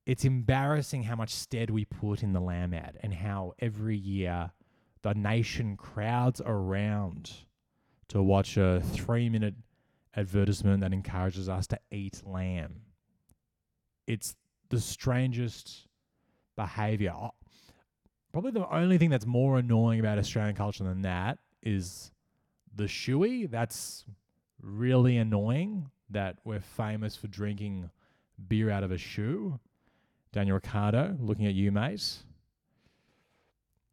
It's 0.06 0.26
embarrassing 0.26 1.04
how 1.04 1.16
much 1.16 1.34
stead 1.34 1.70
we 1.70 1.86
put 1.86 2.24
in 2.24 2.34
the 2.34 2.42
lamb 2.42 2.74
ad 2.74 2.98
and 3.02 3.14
how 3.14 3.54
every 3.60 3.98
year 3.98 4.52
the 5.02 5.14
nation 5.14 5.78
crowds 5.78 6.42
around 6.46 7.32
to 8.10 8.22
watch 8.22 8.58
a 8.58 8.82
three 8.82 9.30
minute 9.30 9.56
advertisement 10.16 10.82
that 10.82 10.94
encourages 10.94 11.50
us 11.50 11.68
to 11.68 11.80
eat 11.92 12.22
lamb. 12.26 12.82
It's 14.08 14.36
the 14.70 14.80
strangest 14.80 15.88
behavior. 16.56 17.14
Probably 18.32 18.52
the 18.52 18.68
only 18.74 18.98
thing 18.98 19.10
that's 19.10 19.26
more 19.26 19.58
annoying 19.58 20.00
about 20.00 20.18
Australian 20.18 20.56
culture 20.56 20.84
than 20.84 21.02
that 21.04 21.38
is 21.62 22.12
the 22.76 22.86
shoey. 22.86 23.50
That's 23.50 24.06
really 24.62 25.18
annoying 25.18 25.90
that 26.10 26.38
we're 26.44 26.60
famous 26.60 27.16
for 27.16 27.28
drinking 27.28 27.90
beer 28.48 28.70
out 28.70 28.84
of 28.84 28.92
a 28.92 28.98
shoe. 28.98 29.60
Daniel 30.32 30.56
Ricciardo, 30.56 31.16
looking 31.20 31.46
at 31.46 31.54
you, 31.54 31.72
mate. 31.72 32.24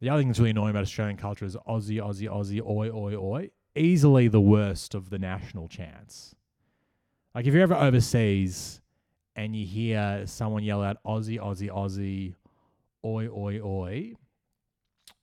The 0.00 0.08
other 0.08 0.20
thing 0.20 0.28
that's 0.28 0.38
really 0.38 0.50
annoying 0.50 0.70
about 0.70 0.82
Australian 0.82 1.18
culture 1.18 1.44
is 1.44 1.56
Aussie, 1.68 2.00
Aussie, 2.00 2.28
Aussie, 2.28 2.62
oi, 2.66 2.88
oi, 2.90 3.14
oi. 3.14 3.50
Easily 3.76 4.28
the 4.28 4.40
worst 4.40 4.94
of 4.94 5.10
the 5.10 5.18
national 5.18 5.68
chants. 5.68 6.34
Like 7.34 7.46
if 7.46 7.54
you're 7.54 7.62
ever 7.62 7.74
overseas 7.74 8.80
and 9.36 9.54
you 9.54 9.66
hear 9.66 10.24
someone 10.26 10.64
yell 10.64 10.82
out 10.82 10.96
Aussie, 11.06 11.38
Aussie, 11.38 11.70
Aussie, 11.70 12.34
oi, 13.04 13.28
oi, 13.28 13.60
oi, 13.60 14.14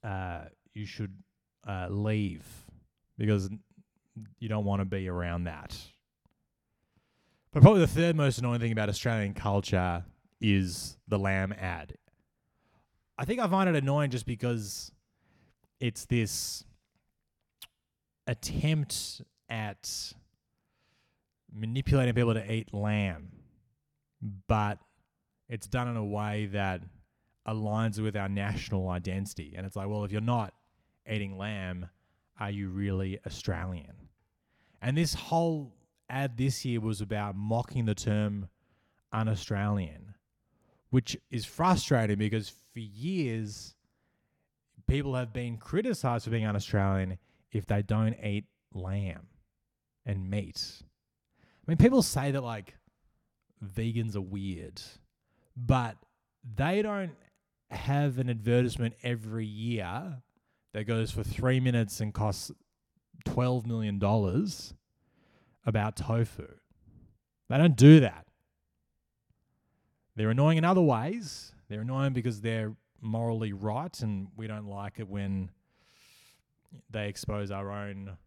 uh, 0.03 0.45
you 0.73 0.85
should 0.85 1.13
uh, 1.67 1.87
leave 1.89 2.45
because 3.17 3.49
you 4.39 4.47
don't 4.47 4.65
want 4.65 4.79
to 4.79 4.85
be 4.85 5.07
around 5.07 5.43
that. 5.45 5.75
But 7.51 7.61
probably 7.61 7.81
the 7.81 7.87
third 7.87 8.15
most 8.15 8.37
annoying 8.37 8.59
thing 8.59 8.71
about 8.71 8.89
Australian 8.89 9.33
culture 9.33 10.05
is 10.39 10.97
the 11.07 11.19
lamb 11.19 11.53
ad. 11.53 11.93
I 13.17 13.25
think 13.25 13.39
I 13.39 13.47
find 13.47 13.67
it 13.67 13.75
annoying 13.75 14.11
just 14.11 14.25
because 14.25 14.91
it's 15.79 16.05
this 16.05 16.63
attempt 18.27 19.21
at 19.49 20.13
manipulating 21.53 22.13
people 22.13 22.33
to 22.33 22.53
eat 22.53 22.73
lamb, 22.73 23.31
but 24.47 24.79
it's 25.49 25.67
done 25.67 25.87
in 25.87 25.97
a 25.97 26.05
way 26.05 26.47
that 26.47 26.81
aligns 27.47 27.99
with 27.99 28.15
our 28.15 28.27
national 28.27 28.89
identity. 28.89 29.53
And 29.57 29.65
it's 29.65 29.75
like, 29.75 29.87
well, 29.87 30.03
if 30.03 30.11
you're 30.11 30.21
not 30.21 30.53
eating 31.09 31.37
lamb, 31.37 31.89
are 32.39 32.51
you 32.51 32.69
really 32.69 33.19
Australian? 33.25 33.93
And 34.81 34.97
this 34.97 35.13
whole 35.13 35.73
ad 36.09 36.37
this 36.37 36.65
year 36.65 36.79
was 36.79 37.01
about 37.01 37.35
mocking 37.35 37.85
the 37.85 37.95
term 37.95 38.49
un 39.11 39.29
Australian, 39.29 40.15
which 40.89 41.17
is 41.31 41.45
frustrating 41.45 42.17
because 42.17 42.49
for 42.49 42.79
years, 42.79 43.75
people 44.87 45.15
have 45.15 45.33
been 45.33 45.57
criticized 45.57 46.25
for 46.25 46.31
being 46.31 46.45
un 46.45 46.55
Australian 46.55 47.17
if 47.51 47.65
they 47.65 47.81
don't 47.81 48.15
eat 48.23 48.45
lamb 48.73 49.27
and 50.05 50.29
meat. 50.29 50.81
I 51.41 51.71
mean, 51.71 51.77
people 51.77 52.01
say 52.01 52.31
that 52.31 52.43
like 52.43 52.75
vegans 53.63 54.15
are 54.15 54.21
weird, 54.21 54.81
but 55.55 55.97
they 56.55 56.81
don't 56.81 57.15
have 57.69 58.17
an 58.17 58.29
advertisement 58.29 58.93
every 59.03 59.45
year 59.45 60.21
that 60.73 60.85
goes 60.85 61.11
for 61.11 61.23
three 61.23 61.59
minutes 61.59 61.99
and 61.99 62.13
costs 62.13 62.51
$12 63.25 63.65
million 63.65 64.01
about 65.65 65.95
tofu. 65.97 66.47
They 67.49 67.57
don't 67.57 67.75
do 67.75 67.99
that. 68.01 68.25
They're 70.15 70.29
annoying 70.29 70.57
in 70.57 70.65
other 70.65 70.81
ways. 70.81 71.53
They're 71.69 71.81
annoying 71.81 72.13
because 72.13 72.41
they're 72.41 72.75
morally 73.01 73.53
right, 73.53 73.99
and 74.01 74.27
we 74.35 74.47
don't 74.47 74.67
like 74.67 74.99
it 74.99 75.07
when 75.07 75.51
they 76.89 77.07
expose 77.07 77.51
our 77.51 77.71
own 77.71 78.17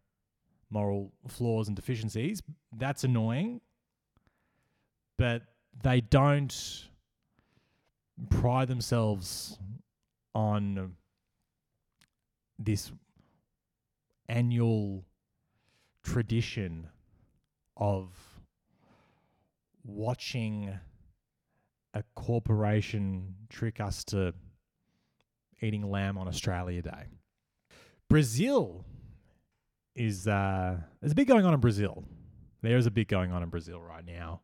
moral 0.69 1.11
flaws 1.27 1.67
and 1.67 1.75
deficiencies. 1.75 2.41
That's 2.75 3.03
annoying. 3.03 3.61
But 5.17 5.43
they 5.83 6.01
don't 6.01 6.87
pride 8.29 8.67
themselves 8.67 9.57
on 10.33 10.95
this 12.57 12.91
annual 14.29 15.03
tradition 16.03 16.87
of 17.77 18.09
watching 19.83 20.73
a 21.93 22.03
corporation 22.15 23.35
trick 23.49 23.79
us 23.79 24.03
to 24.05 24.33
eating 25.61 25.89
lamb 25.89 26.17
on 26.17 26.27
Australia 26.27 26.81
Day. 26.81 27.07
Brazil 28.11 28.83
is 29.95 30.27
uh 30.27 30.75
there's 30.99 31.13
a 31.13 31.15
bit 31.15 31.29
going 31.29 31.45
on 31.45 31.53
in 31.53 31.61
Brazil. 31.61 32.03
There 32.61 32.77
is 32.77 32.85
a 32.85 32.91
bit 32.91 33.07
going 33.07 33.31
on 33.31 33.41
in 33.41 33.47
Brazil 33.47 33.79
right 33.79 34.05
now. 34.05 34.41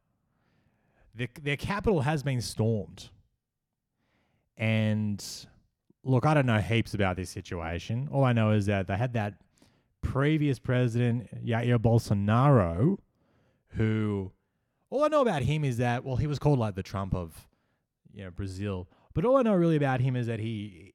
The, 1.13 1.27
their 1.41 1.57
capital 1.57 2.01
has 2.01 2.23
been 2.23 2.41
stormed. 2.41 3.09
And 4.55 5.23
look, 6.03 6.25
I 6.25 6.33
don't 6.33 6.45
know 6.45 6.59
heaps 6.59 6.93
about 6.93 7.17
this 7.17 7.29
situation. 7.29 8.07
All 8.09 8.23
I 8.23 8.31
know 8.31 8.51
is 8.51 8.67
that 8.67 8.87
they 8.87 8.95
had 8.95 9.13
that 9.13 9.33
previous 10.01 10.59
president, 10.59 11.45
Jair 11.45 11.77
Bolsonaro, 11.77 12.97
who 13.71 14.31
all 14.89 15.03
I 15.03 15.09
know 15.09 15.21
about 15.21 15.41
him 15.41 15.65
is 15.65 15.77
that 15.77 16.05
well, 16.05 16.15
he 16.15 16.27
was 16.27 16.39
called 16.39 16.57
like 16.57 16.75
the 16.75 16.83
Trump 16.83 17.13
of 17.13 17.45
you 18.13 18.23
know 18.23 18.31
Brazil. 18.31 18.87
But 19.13 19.25
all 19.25 19.35
I 19.35 19.41
know 19.41 19.55
really 19.55 19.75
about 19.75 19.99
him 19.99 20.15
is 20.15 20.27
that 20.27 20.39
he 20.39 20.93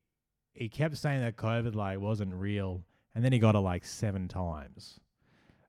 he 0.52 0.68
kept 0.68 0.96
saying 0.96 1.20
that 1.20 1.36
COVID 1.36 1.74
like 1.74 1.98
wasn't 1.98 2.34
real, 2.34 2.84
and 3.14 3.24
then 3.24 3.32
he 3.32 3.38
got 3.38 3.54
it 3.54 3.60
like 3.60 3.84
seven 3.84 4.28
times. 4.28 5.00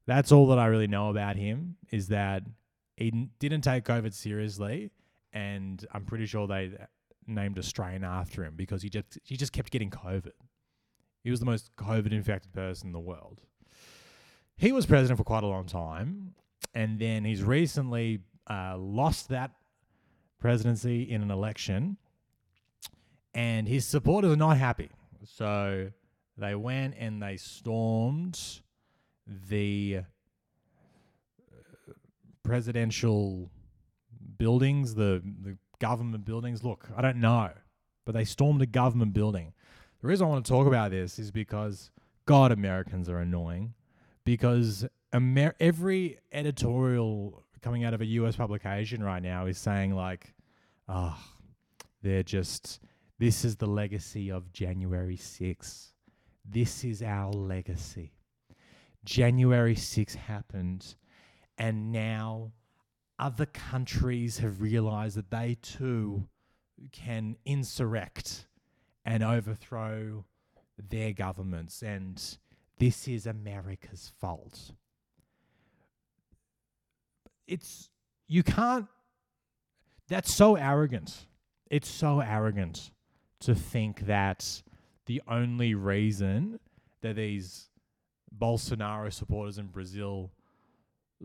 That's 0.05 0.31
all 0.31 0.47
that 0.47 0.59
I 0.59 0.65
really 0.65 0.87
know 0.87 1.09
about 1.09 1.37
him 1.37 1.77
is 1.91 2.09
that 2.09 2.43
he 2.97 3.29
didn't 3.39 3.61
take 3.61 3.85
COVID 3.85 4.13
seriously, 4.13 4.91
and 5.31 5.85
I'm 5.93 6.05
pretty 6.05 6.25
sure 6.25 6.47
they 6.47 6.71
named 7.25 7.57
a 7.57 7.63
strain 7.63 8.03
after 8.03 8.43
him 8.43 8.55
because 8.55 8.81
he 8.81 8.89
just 8.89 9.17
he 9.23 9.37
just 9.37 9.53
kept 9.53 9.71
getting 9.71 9.89
COVID. 9.89 10.31
He 11.23 11.31
was 11.31 11.39
the 11.39 11.45
most 11.45 11.71
COVID 11.77 12.11
infected 12.11 12.51
person 12.53 12.87
in 12.87 12.93
the 12.93 12.99
world. 12.99 13.41
He 14.57 14.71
was 14.71 14.85
president 14.85 15.17
for 15.17 15.23
quite 15.23 15.43
a 15.43 15.47
long 15.47 15.65
time, 15.65 16.35
and 16.73 16.99
then 16.99 17.23
he's 17.23 17.41
recently 17.41 18.19
uh, 18.49 18.77
lost 18.77 19.29
that 19.29 19.51
presidency 20.39 21.03
in 21.03 21.21
an 21.21 21.31
election, 21.31 21.97
and 23.33 23.67
his 23.67 23.85
supporters 23.85 24.33
are 24.33 24.37
not 24.37 24.57
happy. 24.57 24.89
So 25.25 25.91
they 26.37 26.55
went 26.55 26.95
and 26.97 27.21
they 27.21 27.37
stormed 27.37 28.39
the 29.27 29.99
uh, 29.99 31.93
presidential 32.43 33.49
buildings, 34.37 34.95
the, 34.95 35.21
the 35.41 35.57
government 35.79 36.25
buildings. 36.25 36.63
Look, 36.63 36.89
I 36.95 37.01
don't 37.01 37.17
know, 37.17 37.51
but 38.05 38.13
they 38.13 38.25
stormed 38.25 38.61
a 38.61 38.65
government 38.65 39.13
building. 39.13 39.53
The 40.01 40.07
reason 40.07 40.27
I 40.27 40.29
want 40.29 40.45
to 40.45 40.51
talk 40.51 40.67
about 40.67 40.91
this 40.91 41.17
is 41.17 41.31
because, 41.31 41.89
God, 42.25 42.51
Americans 42.51 43.07
are 43.07 43.19
annoying. 43.19 43.73
Because 44.25 44.85
Amer- 45.13 45.55
every 45.59 46.17
editorial 46.31 47.43
coming 47.61 47.83
out 47.83 47.93
of 47.93 48.01
a 48.01 48.05
US 48.05 48.35
publication 48.35 49.03
right 49.03 49.21
now 49.21 49.45
is 49.45 49.57
saying 49.57 49.95
like, 49.95 50.33
oh, 50.89 51.17
they're 52.01 52.23
just 52.23 52.79
this 53.23 53.45
is 53.45 53.55
the 53.55 53.65
legacy 53.65 54.29
of 54.29 54.51
January 54.51 55.15
6th. 55.15 55.93
This 56.43 56.83
is 56.83 57.01
our 57.01 57.31
legacy. 57.31 58.12
January 59.05 59.75
6th 59.75 60.15
happened, 60.15 60.95
and 61.57 61.89
now 61.89 62.51
other 63.17 63.45
countries 63.45 64.39
have 64.39 64.59
realized 64.59 65.15
that 65.15 65.31
they 65.31 65.57
too 65.62 66.27
can 66.91 67.38
insurrect 67.45 68.45
and 69.05 69.23
overthrow 69.23 70.25
their 70.89 71.13
governments, 71.13 71.81
and 71.81 72.38
this 72.77 73.07
is 73.07 73.25
America's 73.25 74.12
fault. 74.19 74.73
It's 77.47 77.89
you 78.27 78.43
can't. 78.43 78.88
That's 80.09 80.36
so 80.36 80.55
arrogant. 80.55 81.25
It's 81.71 81.89
so 81.89 82.19
arrogant 82.19 82.91
to 83.45 83.56
think 83.56 84.01
that 84.01 84.62
the 85.06 85.21
only 85.27 85.75
reason 85.75 86.60
that 87.01 87.15
these 87.15 87.69
Bolsonaro 88.38 89.12
supporters 89.12 89.58
in 89.58 89.67
Brazil 89.67 90.32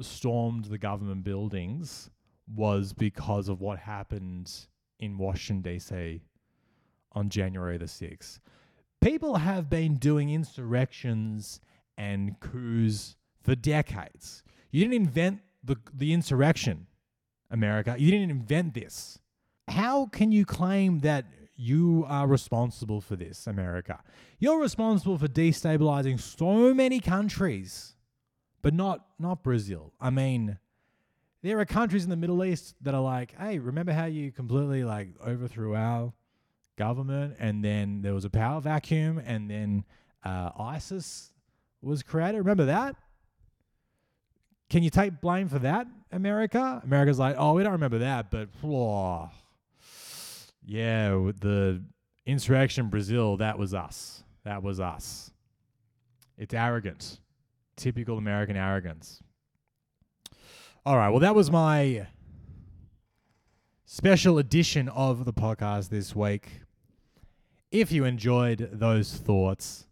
stormed 0.00 0.66
the 0.66 0.78
government 0.78 1.24
buildings 1.24 2.10
was 2.54 2.92
because 2.92 3.48
of 3.48 3.60
what 3.60 3.78
happened 3.78 4.52
in 5.00 5.18
Washington, 5.18 5.72
D.C. 5.72 6.22
on 7.12 7.28
January 7.28 7.78
the 7.78 7.84
6th. 7.84 8.40
People 9.00 9.36
have 9.36 9.70
been 9.70 9.94
doing 9.94 10.30
insurrections 10.30 11.60
and 11.96 12.38
coups 12.40 13.16
for 13.42 13.54
decades. 13.54 14.42
You 14.70 14.82
didn't 14.82 14.94
invent 14.94 15.40
the, 15.62 15.76
the 15.94 16.12
insurrection, 16.12 16.86
America. 17.50 17.96
You 17.98 18.10
didn't 18.10 18.30
invent 18.30 18.74
this. 18.74 19.18
How 19.68 20.06
can 20.06 20.32
you 20.32 20.44
claim 20.44 21.00
that 21.00 21.26
you 21.58 22.06
are 22.08 22.26
responsible 22.26 23.00
for 23.00 23.16
this, 23.16 23.46
America? 23.48 24.00
You're 24.38 24.60
responsible 24.60 25.18
for 25.18 25.26
destabilizing 25.26 26.20
so 26.20 26.72
many 26.72 27.00
countries, 27.00 27.96
but 28.62 28.72
not 28.72 29.04
not 29.18 29.42
Brazil. 29.42 29.92
I 30.00 30.10
mean, 30.10 30.58
there 31.42 31.58
are 31.58 31.64
countries 31.66 32.04
in 32.04 32.10
the 32.10 32.16
Middle 32.16 32.44
East 32.44 32.76
that 32.82 32.94
are 32.94 33.02
like, 33.02 33.36
"Hey, 33.36 33.58
remember 33.58 33.92
how 33.92 34.04
you 34.04 34.30
completely 34.30 34.84
like 34.84 35.08
overthrew 35.20 35.74
our 35.74 36.12
government 36.76 37.34
and 37.40 37.64
then 37.64 38.02
there 38.02 38.14
was 38.14 38.24
a 38.24 38.30
power 38.30 38.60
vacuum 38.60 39.20
and 39.26 39.50
then 39.50 39.84
uh, 40.24 40.52
ISIS 40.56 41.32
was 41.82 42.04
created? 42.04 42.38
Remember 42.38 42.66
that? 42.66 42.94
Can 44.70 44.84
you 44.84 44.90
take 44.90 45.20
blame 45.20 45.48
for 45.48 45.58
that, 45.58 45.88
America? 46.12 46.80
America's 46.84 47.18
like, 47.18 47.34
"Oh, 47.36 47.54
we 47.54 47.64
don't 47.64 47.72
remember 47.72 47.98
that, 47.98 48.30
but 48.30 48.48
oh, 48.62 49.28
yeah, 50.68 51.08
the 51.40 51.82
insurrection 52.26 52.84
in 52.84 52.90
Brazil, 52.90 53.38
that 53.38 53.58
was 53.58 53.72
us. 53.72 54.22
That 54.44 54.62
was 54.62 54.80
us. 54.80 55.32
It's 56.36 56.52
arrogant. 56.52 57.20
Typical 57.74 58.18
American 58.18 58.54
arrogance. 58.54 59.22
All 60.84 60.98
right, 60.98 61.08
well, 61.08 61.20
that 61.20 61.34
was 61.34 61.50
my 61.50 62.06
special 63.86 64.36
edition 64.36 64.90
of 64.90 65.24
the 65.24 65.32
podcast 65.32 65.88
this 65.88 66.14
week. 66.14 66.60
If 67.70 67.90
you 67.90 68.04
enjoyed 68.04 68.68
those 68.70 69.14
thoughts, 69.14 69.86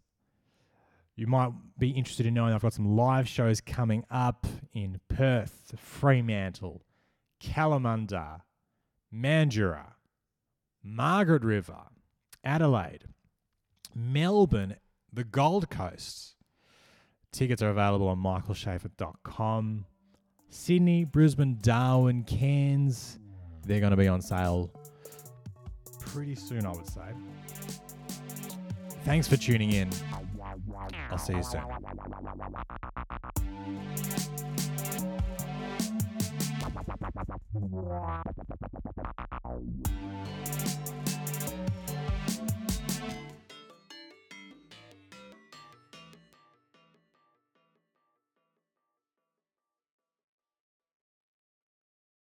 you 1.15 1.25
might 1.25 1.53
be 1.79 1.89
interested 1.89 2.27
in 2.27 2.35
knowing 2.35 2.53
I've 2.53 2.61
got 2.61 2.73
some 2.73 2.95
live 2.95 3.27
shows 3.27 3.61
coming 3.61 4.05
up 4.11 4.45
in 4.75 4.99
Perth, 5.09 5.73
Fremantle, 5.75 6.83
Kalamunda, 7.41 8.41
Mandurah, 9.11 9.93
Margaret 10.83 11.43
River, 11.43 11.77
Adelaide, 12.43 13.05
Melbourne, 13.95 14.75
the 15.11 15.23
Gold 15.23 15.69
Coast. 15.69 16.35
Tickets 17.31 17.61
are 17.61 17.69
available 17.69 18.07
on 18.07 18.17
michaelshafar.com. 18.17 19.85
Sydney, 20.49 21.03
Brisbane, 21.03 21.57
Darwin, 21.61 22.23
Cairns. 22.23 23.19
They're 23.65 23.81
going 23.81 23.91
to 23.91 23.97
be 23.97 24.07
on 24.07 24.21
sale 24.21 24.71
pretty 25.99 26.35
soon, 26.35 26.65
I 26.65 26.71
would 26.71 26.87
say. 26.87 27.01
Thanks 29.03 29.27
for 29.27 29.37
tuning 29.37 29.73
in. 29.73 29.89
I'll 31.09 31.17
see 31.17 31.33
you 31.33 31.43
soon. 31.43 31.61